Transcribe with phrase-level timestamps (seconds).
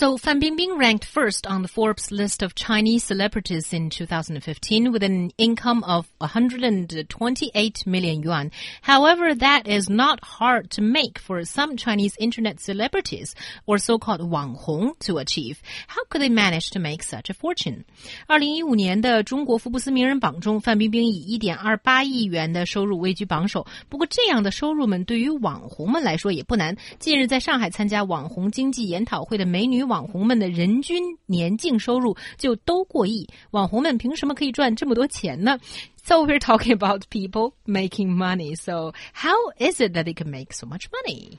[0.00, 5.04] So Fan Bingbing ranked first on the Forbes list of Chinese celebrities in 2015 with
[5.04, 8.50] an income of 128 million yuan.
[8.82, 13.34] However, that is not hard to make for some Chinese internet celebrities
[13.64, 15.62] or so-called 网红 to achieve.
[15.86, 17.84] How could they manage to make such a fortune?
[18.26, 23.64] 二零一五年的中国福布斯名人榜中，范冰冰以一点二八亿元的收入位居榜首。
[23.88, 26.76] 不过，这样的收入们对于网红们来说也不难。
[26.98, 29.76] 近日在上海参加网红经济研讨会的美女。
[29.90, 35.58] 网红们的人均年净收入就都过亿，网红们凭什么可以赚这么多钱呢？
[36.04, 38.54] So we're talking about people making money.
[38.54, 41.38] So how is it that they can make so much money?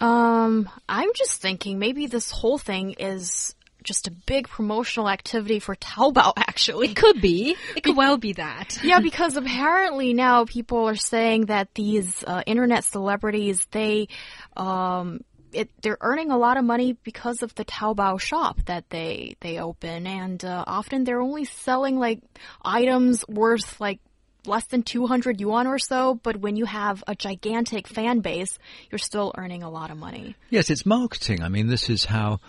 [0.00, 3.54] Um, I'm just thinking maybe this whole thing is
[3.84, 6.88] just a big promotional activity for Taobao, actually.
[6.88, 7.56] It could be.
[7.76, 8.78] It could well be that.
[8.82, 14.08] yeah, because apparently now people are saying that these uh, internet celebrities, they,
[14.56, 15.20] um,
[15.53, 19.59] it, they're earning a lot of money because of the Taobao shop that they they
[19.59, 22.21] open, and uh, often they're only selling like
[22.63, 23.99] items worth like
[24.45, 28.57] less than 200 yuan or so, but when you have a gigantic fan base,
[28.89, 30.35] you're still earning a lot of money.
[30.49, 31.43] Yes, it's marketing.
[31.43, 32.39] I mean, this is how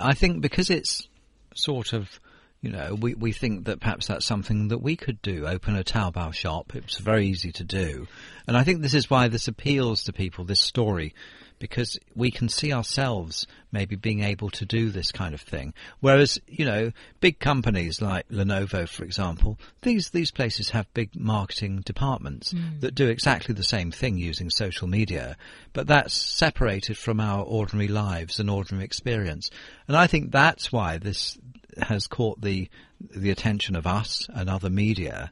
[0.00, 1.08] I think because it's
[1.54, 2.20] sort of
[2.62, 5.84] you know, we, we think that perhaps that's something that we could do, open a
[5.84, 6.74] Taobao shop.
[6.74, 8.08] It's very easy to do.
[8.48, 11.14] And I think this is why this appeals to people, this story,
[11.58, 15.74] because we can see ourselves maybe being able to do this kind of thing.
[16.00, 21.82] Whereas, you know, big companies like Lenovo, for example, these, these places have big marketing
[21.84, 22.80] departments mm.
[22.80, 25.36] that do exactly the same thing using social media,
[25.72, 29.50] but that's separated from our ordinary lives and ordinary experience.
[29.88, 31.38] And I think that's why this
[31.80, 32.68] has caught the,
[33.14, 35.30] the attention of us and other media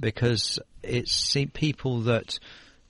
[0.00, 2.38] because it's people that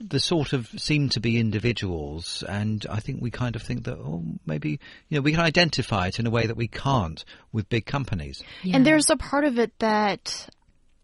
[0.01, 3.97] the sort of seem to be individuals, and I think we kind of think that,
[3.97, 7.69] oh, maybe you know we can identify it in a way that we can't with
[7.69, 8.43] big companies.
[8.63, 8.77] Yeah.
[8.77, 10.49] And there's a part of it that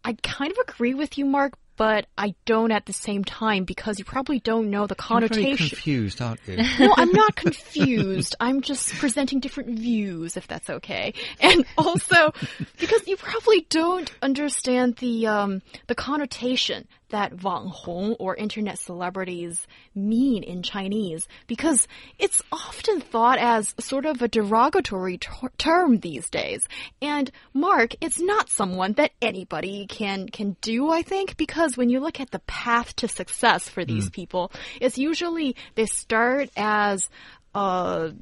[0.03, 3.97] I kind of agree with you, Mark, but I don't at the same time because
[3.97, 5.43] you probably don't know the connotation.
[5.43, 6.57] You're very confused, aren't you?
[6.79, 8.35] no, I'm not confused.
[8.39, 11.13] I'm just presenting different views, if that's okay.
[11.39, 12.33] And also
[12.77, 19.65] because you probably don't understand the um, the connotation that Wang Hong or internet celebrities
[19.95, 21.87] mean in Chinese because
[22.19, 26.67] it's often thought as sort of a derogatory ter term these days.
[27.01, 31.99] And Mark, it's not someone that anybody can can do, I think, because when you
[31.99, 34.13] look at the path to success for these mm.
[34.13, 37.09] people, it's usually they start as
[37.53, 38.13] a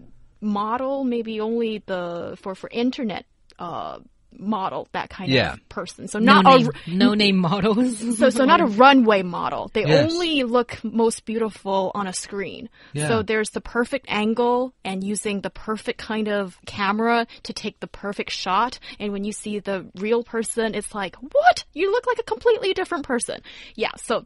[0.41, 3.25] model, maybe only the for for internet
[3.57, 3.99] uh,
[4.39, 5.53] model, that kind yeah.
[5.53, 6.07] of person.
[6.07, 7.97] So not no name, a no name models.
[8.17, 9.69] so so not a runway model.
[9.73, 10.11] They yes.
[10.11, 12.69] only look most beautiful on a screen.
[12.93, 13.07] Yeah.
[13.07, 17.87] So there's the perfect angle and using the perfect kind of camera to take the
[17.87, 18.79] perfect shot.
[18.99, 21.65] And when you see the real person, it's like, what?
[21.73, 23.41] You look like a completely different person.
[23.75, 23.91] Yeah.
[23.97, 24.25] So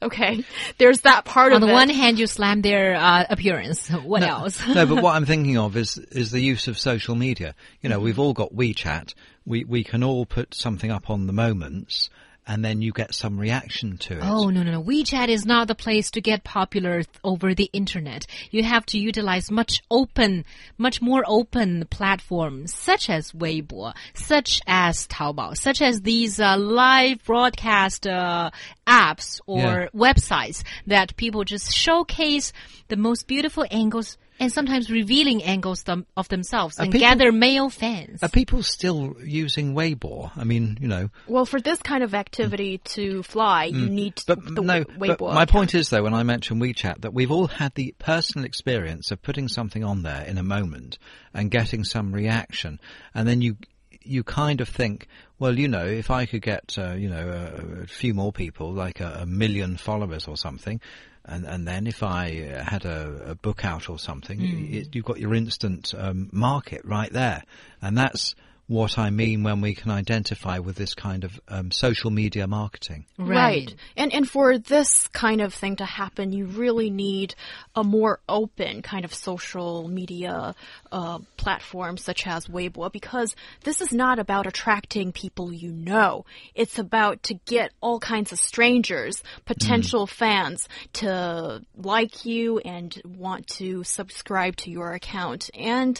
[0.00, 0.44] Okay,
[0.78, 3.88] there's that part On of the one hand, you slam their uh, appearance.
[3.88, 4.66] What no, else?
[4.66, 7.54] no, but what I'm thinking of is is the use of social media.
[7.82, 8.04] You know, mm -hmm.
[8.04, 9.14] we've all got WeChat.
[9.44, 12.10] We we can all put something up on the moments,
[12.48, 14.22] and then you get some reaction to it.
[14.22, 14.82] Oh, no, no, no.
[14.82, 18.26] WeChat is not the place to get popular over the internet.
[18.50, 20.46] You have to utilize much open,
[20.78, 27.22] much more open platforms such as Weibo, such as Taobao, such as these uh, live
[27.24, 28.50] broadcast uh,
[28.86, 29.88] apps or yeah.
[29.94, 32.54] websites that people just showcase
[32.88, 37.32] the most beautiful angles and sometimes revealing angles them, of themselves are and people, gather
[37.32, 38.22] male fans.
[38.22, 40.30] Are people still using Weibo?
[40.36, 41.10] I mean, you know.
[41.26, 42.84] Well, for this kind of activity mm.
[42.94, 43.80] to fly, mm.
[43.80, 45.18] you need but the no, Weibo.
[45.18, 48.44] But my point is, though, when I mention WeChat, that we've all had the personal
[48.44, 50.98] experience of putting something on there in a moment
[51.34, 52.80] and getting some reaction,
[53.14, 53.56] and then you
[54.02, 55.06] you kind of think,
[55.38, 58.72] well, you know, if I could get, uh, you know, a, a, few more people,
[58.72, 60.80] like a, a, million followers or something,
[61.28, 64.72] and and then if I uh, had a, a book out or something, mm.
[64.72, 67.44] it, you've got your instant um, market right there,
[67.82, 68.34] and that's
[68.68, 73.06] what I mean when we can identify with this kind of um, social media marketing.
[73.16, 73.74] Right.
[73.96, 77.34] And and for this kind of thing to happen, you really need
[77.74, 80.54] a more open kind of social media
[80.92, 83.34] uh, platform such as Weibo because
[83.64, 86.26] this is not about attracting people you know.
[86.54, 93.46] It's about to get all kinds of strangers, potential fans to like you and want
[93.46, 95.48] to subscribe to your account.
[95.54, 95.98] And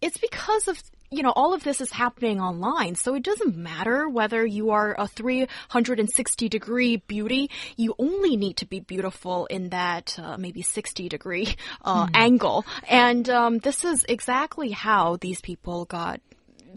[0.00, 0.82] it's because of
[1.16, 4.94] you know, all of this is happening online, so it doesn't matter whether you are
[4.98, 7.50] a 360 degree beauty.
[7.76, 12.66] You only need to be beautiful in that uh, maybe 60 degree uh, angle.
[12.88, 16.20] And um, this is exactly how these people got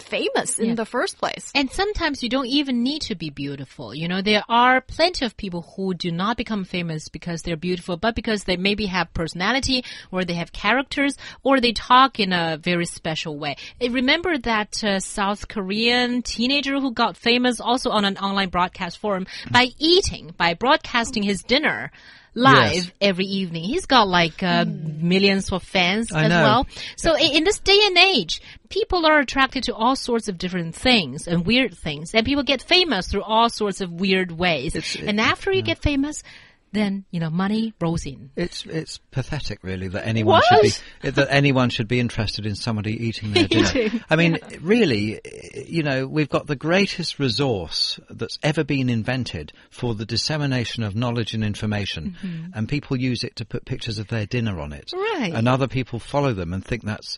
[0.01, 0.75] famous in Yeah.
[0.75, 1.51] the first place.
[1.55, 3.93] And sometimes you don't even need to be beautiful.
[3.93, 7.97] You know, there are plenty of people who do not become famous because they're beautiful,
[7.97, 12.57] but because they maybe have personality or they have characters or they talk in a
[12.57, 13.55] very special way.
[13.81, 18.97] Eh, Remember that uh, South Korean teenager who got famous also on an online broadcast
[18.97, 21.91] forum by eating, by broadcasting his dinner
[22.35, 22.91] live Yes.
[23.01, 23.63] every evening.
[23.63, 26.43] He's got like uh, millions of fans I as know.
[26.43, 26.67] well.
[26.97, 30.75] So i- in this day and age, people are attracted to all sorts of different
[30.75, 34.75] things and weird things, and people get famous through all sorts of weird ways.
[34.75, 36.23] It's- it- and after you get famous,
[36.71, 38.31] then you know money rolls in.
[38.35, 40.71] It's it's pathetic, really, that anyone should be
[41.03, 44.03] eh, that anyone should be interested in somebody eating their dinner.
[44.09, 49.53] I mean, really, eh, you know, we've got the greatest resource that's ever been invented
[49.69, 52.51] for the dissemination of knowledge and information, mm-hmm.
[52.53, 55.33] and people use it to put pictures of their dinner on it, Right.
[55.33, 57.17] And other people follow them and think that's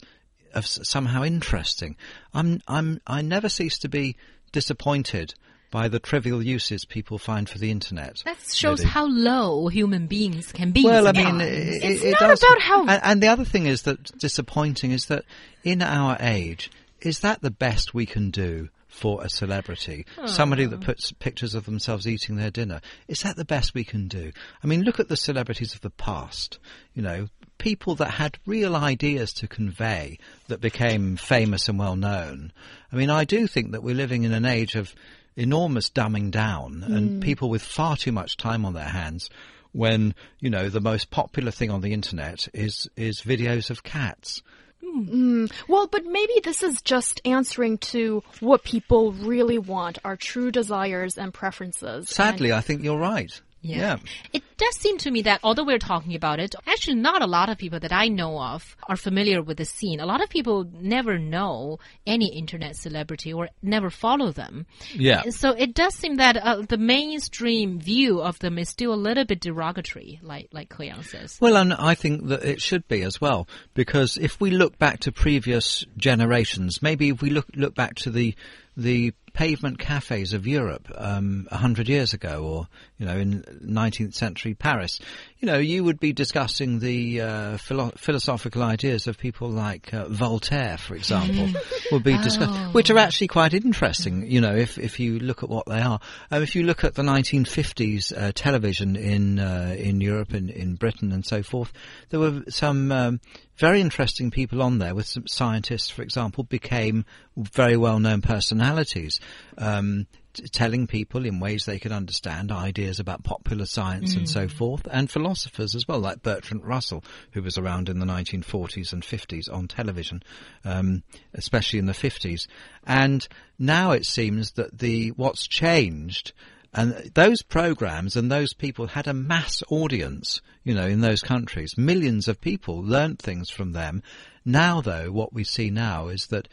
[0.54, 1.96] of somehow interesting.
[2.34, 4.16] I'm I'm I never cease to be
[4.52, 5.34] disappointed.
[5.72, 8.22] By the trivial uses people find for the internet.
[8.26, 10.84] That shows how low human beings can be.
[10.84, 11.48] Well, I mean, it,
[11.84, 12.44] It's it, not does.
[12.44, 15.24] about how- And, and the other thing is that disappointing is that
[15.64, 16.70] in our age,
[17.00, 20.06] is that the best we can do for a celebrity?
[20.26, 22.82] Somebody that puts pictures of themselves eating their dinner.
[23.08, 24.34] Is that the best we can do?
[24.62, 26.60] I mean, look at the celebrities of the past.
[26.94, 27.28] You know,
[27.62, 30.18] people that had real ideas to convey
[30.48, 32.52] that became famous and well known.
[32.92, 34.96] I mean, I do think that we're living in an age of
[35.36, 37.20] enormous dumbing down and hmm.
[37.20, 39.30] people with far too much time on their hands
[39.74, 44.42] when you know the most popular thing on the internet is is videos of cats.
[44.84, 45.04] Hmm.
[45.04, 45.46] Hmm.
[45.68, 51.16] Well, but maybe this is just answering to what people really want, our true desires
[51.18, 52.10] and preferences.
[52.10, 53.40] Sadly, I think you're right.
[53.62, 53.98] Yeah.
[54.34, 57.50] It does seem to me that although we're talking about it, actually not a lot
[57.50, 60.00] of people that I know of are familiar with the scene.
[60.00, 64.66] A lot of people never know any internet celebrity or never follow them.
[64.94, 65.30] Yeah.
[65.30, 69.26] So it does seem that uh, the mainstream view of them is still a little
[69.26, 71.38] bit derogatory, like like He Yang says.
[71.40, 75.02] Well, and I think that it should be as well, because if we look back
[75.02, 78.36] to previous generations, maybe if we look look back to the
[78.78, 82.68] the pavement cafes of Europe um, a hundred years ago, or
[82.98, 85.00] you know, in 19th century Paris,
[85.40, 90.06] you know, you would be discussing the uh, philo- philosophical ideas of people like uh,
[90.08, 91.50] Voltaire, for example,
[91.92, 94.30] would be discussed, which are actually quite interesting.
[94.30, 96.00] You know, if if you look at what they are,
[96.30, 100.76] um, if you look at the 1950s uh, television in uh, in Europe and in
[100.76, 101.72] Britain and so forth,
[102.10, 102.92] there were some.
[102.92, 103.20] Um,
[103.62, 107.06] very interesting people on there with some scientists, for example, became
[107.38, 109.20] very well-known personalities,
[109.58, 114.48] um, t- telling people in ways they could understand ideas about popular science and so
[114.48, 119.04] forth, and philosophers as well, like Bertrand Russell, who was around in the 1940s and
[119.04, 120.24] 50s on television,
[120.66, 121.04] um,
[121.34, 122.48] especially in the 50s.
[122.86, 123.28] And
[123.60, 126.34] now it seems that the what's changed
[126.74, 131.78] and those programs and those people had a mass audience, you know, in those countries.
[131.78, 134.02] Millions of people learnt things from them.
[134.46, 136.48] Now, though, what we see now is that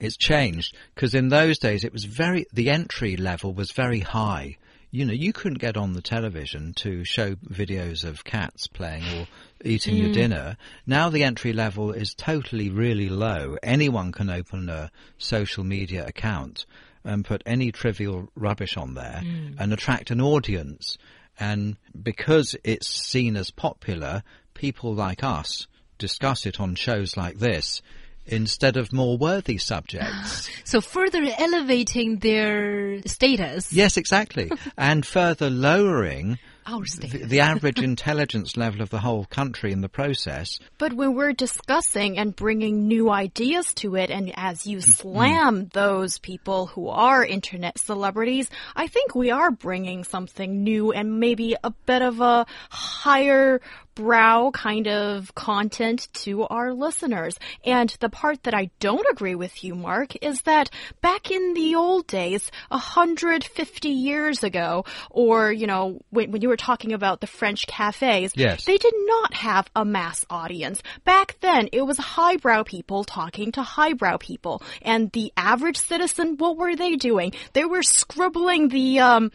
[0.00, 4.56] it's changed because in those days it was very, the entry level was very high.
[4.90, 9.26] You know, you couldn't get on the television to show videos of cats playing or
[9.64, 10.14] eating your mm.
[10.14, 10.56] dinner.
[10.86, 13.56] Now the entry level is totally really low.
[13.62, 16.64] Anyone can open a social media account
[17.04, 19.56] and put any trivial rubbish on there mm.
[19.58, 20.96] and attract an audience.
[21.38, 24.22] And because it's seen as popular,
[24.54, 25.66] people like us
[25.98, 27.82] discuss it on shows like this
[28.26, 30.50] instead of more worthy subjects.
[30.66, 33.72] So further elevating their status.
[33.72, 34.50] yes, exactly.
[34.78, 37.28] and further lowering Our the, status.
[37.28, 40.58] the average intelligence level of the whole country in the process.
[40.78, 44.90] But when we're discussing and bringing new ideas to it, and as you mm-hmm.
[44.90, 51.20] slam those people who are internet celebrities, I think we are bringing something new and
[51.20, 53.60] maybe a bit of a higher
[53.96, 57.38] highbrow kind of content to our listeners.
[57.64, 60.70] And the part that I don't agree with you, Mark, is that
[61.00, 66.56] back in the old days, 150 years ago, or, you know, when, when you were
[66.56, 68.64] talking about the French cafes, Yes.
[68.64, 70.82] they did not have a mass audience.
[71.04, 74.62] Back then, it was highbrow people talking to highbrow people.
[74.82, 77.32] And the average citizen, what were they doing?
[77.52, 79.30] They were scribbling the, um,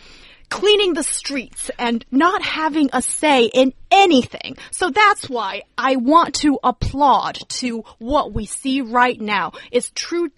[0.50, 4.58] cleaning the streets and not having a say in anything.
[4.72, 9.54] So that's why I want to applaud to what we see right now.
[9.72, 10.30] It's true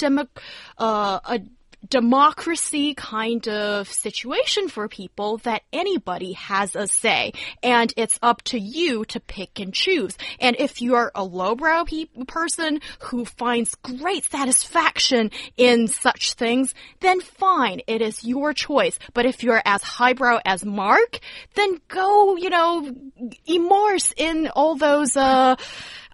[0.77, 1.41] uh, a
[1.87, 7.33] democracy kind of situation for people that anybody has a say
[7.63, 10.17] and it's up to you to pick and choose.
[10.39, 17.19] And if you're a lowbrow pe person who finds great satisfaction in such things, then
[17.21, 18.97] fine, it is your choice.
[19.13, 21.19] But if you're as highbrow as Mark,
[21.55, 22.93] then go, you know,
[23.45, 25.55] immerse in all those, uh,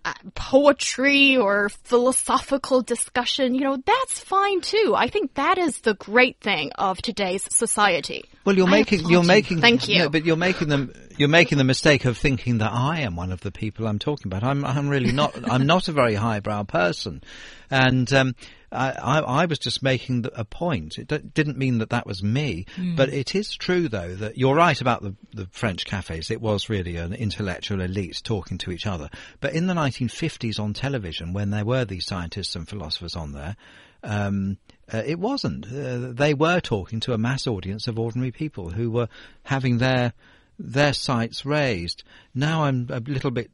[0.06, 4.94] uh, poetry or philosophical discussion, you know, that's fine too.
[4.96, 8.26] I think that is the great thing of today's society.
[8.46, 9.28] Well, you're I making you're you.
[9.28, 10.00] making Thank you.
[10.00, 13.32] No, but you're making them you're making the mistake of thinking that I am one
[13.32, 14.44] of the people I'm talking about.
[14.44, 15.36] I'm I'm really not.
[15.50, 17.24] I'm not a very highbrow person,
[17.70, 18.36] and um,
[18.72, 20.98] I, I I was just making the, a point.
[20.98, 24.56] It d- didn't mean that that was me, but it is true though that you're
[24.56, 26.30] right about the the French cafes.
[26.30, 29.10] It was really an intellectual elite talking to each other.
[29.40, 33.56] But in the 1950s on television, when there were these scientists and philosophers on there.
[34.04, 34.58] Um,
[34.94, 35.66] uh, it wasn't.
[35.66, 39.10] Uh, they were talking to a mass audience of ordinary people who were
[39.44, 40.14] having their
[40.60, 42.04] their sights raised.
[42.34, 43.52] Now I'm a little bit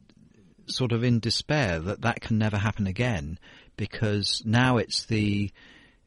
[0.66, 3.38] sort of in despair that that can never happen again
[3.76, 5.50] because now it's the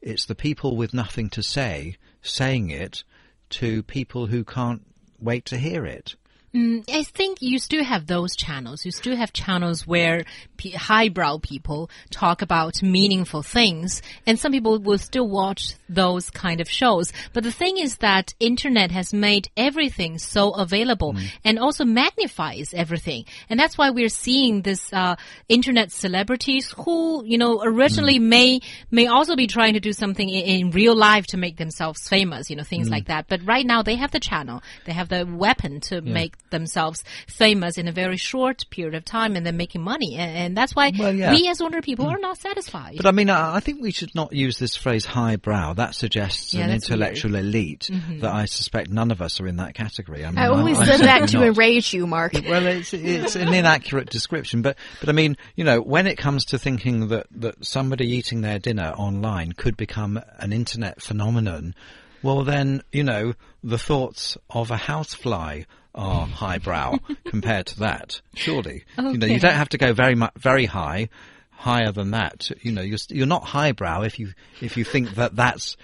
[0.01, 3.03] it's the people with nothing to say saying it
[3.50, 4.86] to people who can't
[5.19, 6.15] wait to hear it.
[6.56, 8.86] Mm, I think you still have those channels.
[8.86, 10.24] You still have channels where
[10.56, 16.62] p- highbrow people talk about meaningful things, and some people will still watch those kind
[16.62, 17.12] of shows.
[17.34, 21.30] But the thing is that internet has made everything so available mm.
[21.44, 25.18] and also magnifies everything, and that's why we're seeing this uh,
[25.50, 28.24] internet celebrities who, you know, originally mm.
[28.24, 32.08] may may also be trying to do something in, in real life to make themselves
[32.08, 33.27] famous, you know, things like that.
[33.27, 37.77] But right now they have the channel, they have the weapon to make themselves famous
[37.77, 40.16] in a very short period of time and then making money.
[40.16, 41.32] And, and that's why Well, yeah.
[41.32, 42.96] we as ordinary people are not satisfied.
[42.98, 45.74] But I mean, I I think we should not use this phrase highbrow.
[45.74, 47.00] That suggests Yeah, an that's weird.
[47.01, 48.20] intellectual elite mm-hmm.
[48.20, 50.24] that I suspect none of us are in that category.
[50.25, 51.54] I, mean, I only I'm- I'm said that to certainly not.
[51.58, 52.34] enrage you, Mark.
[52.48, 56.46] Well, it's it's an inaccurate description, but but I mean, you know, when it comes
[56.46, 61.75] to thinking that that somebody eating their dinner online could become an internet phenomenon,
[62.24, 65.63] well, then you know the thoughts of a housefly
[65.98, 66.32] are hmm.
[66.32, 68.22] highbrow compared to that.
[68.36, 71.10] Surely, you know, you don't have to go very much very high.
[71.51, 75.36] Higher than that, you know, you're you're not highbrow if you if you think that
[75.36, 75.75] that's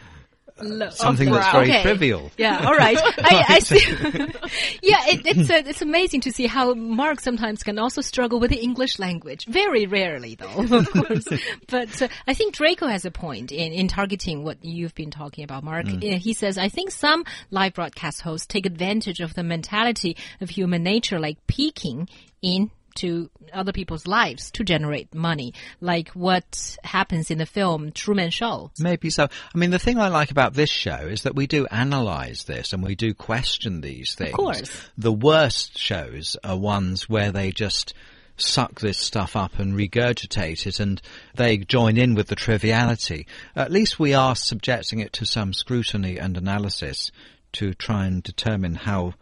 [0.91, 1.81] something that's very Okay.
[1.81, 2.31] trivial.
[2.37, 2.97] Yeah, all right.
[3.17, 3.79] I, I see.
[4.83, 8.51] yeah, it, it's uh, it's amazing to see how Mark sometimes can also struggle with
[8.51, 9.45] the English language.
[9.45, 11.27] Very rarely, though, of course.
[11.67, 15.43] but uh, I think Draco has a point in, in targeting what you've been talking
[15.43, 15.87] about, Mark.
[15.87, 20.49] Uh, he says, I think some live broadcast hosts take advantage of the mentality of
[20.49, 22.07] human nature, like peeking
[22.41, 28.29] in to other people's lives to generate money, like what happens in the film Truman
[28.29, 28.71] Show.
[28.79, 29.27] Maybe so.
[29.53, 32.73] I mean, the thing I like about this show is that we do analyze this
[32.73, 34.31] and we do question these things.
[34.31, 34.89] Of course.
[34.97, 37.93] The worst shows are ones where they just
[38.35, 41.01] suck this stuff up and regurgitate it and
[41.35, 43.27] they join in with the triviality.
[43.55, 47.11] At least we are subjecting it to some scrutiny and analysis
[47.53, 49.13] to try and determine how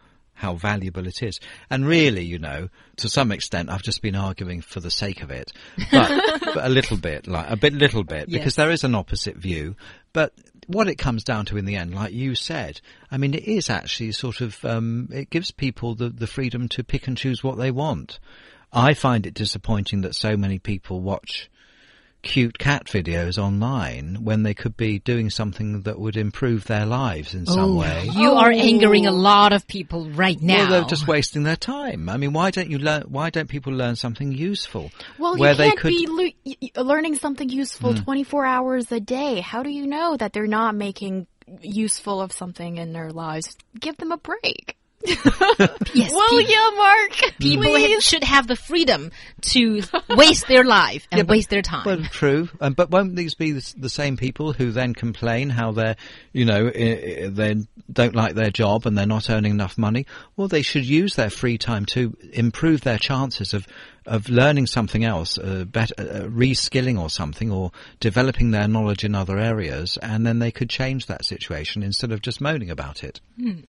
[0.41, 1.39] how valuable it is.
[1.69, 5.29] And really, you know, to some extent, I've just been arguing for the sake of
[5.29, 5.51] it,
[5.91, 8.39] but, but a little bit, like a bit, little bit, Yes.
[8.39, 9.75] because there is an opposite view.
[10.13, 10.33] But
[10.65, 12.81] what it comes down to in the end, like you said,
[13.11, 16.83] I mean, it is actually sort of, um, it gives people the, the freedom to
[16.83, 18.19] pick and choose what they want.
[18.73, 21.49] I find it disappointing that so many people watch
[22.21, 27.33] cute cat videos online when they could be doing something that would improve their lives
[27.33, 28.07] in some way.
[28.13, 30.57] You are angering a lot of people right now.
[30.57, 32.09] Well, they're just wasting their time.
[32.09, 33.03] I mean, why don't you learn?
[33.03, 34.91] Why don't people learn something useful?
[35.17, 35.89] Well, where you can't could.
[35.89, 36.35] be
[36.75, 38.03] le- learning something useful hmm.
[38.03, 39.39] 24 hours a day.
[39.39, 41.27] How do you know that they're not making
[41.61, 43.57] useful of something in their lives?
[43.79, 44.77] Give them a break.
[45.93, 47.11] Yes, Will pe- Mark?
[47.39, 47.93] people Please.
[47.95, 51.83] ha- should have the freedom to waste their life and Yeah, but- waste their time.
[51.85, 55.71] Well, true, um, but won't these be the, the same people who then complain how
[55.71, 55.95] they're,
[56.33, 57.55] you know, i- i- they
[57.91, 60.05] don't like their job and they're not earning enough money?
[60.37, 63.67] Well, they should use their free time to improve their chances of
[64.07, 69.13] of learning something else, uh, better, uh, reskilling or something, or developing their knowledge in
[69.13, 73.21] other areas, and then they could change that situation instead of just moaning about it.